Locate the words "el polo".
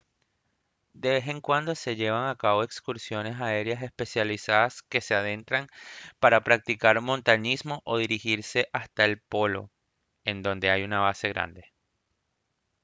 9.05-9.69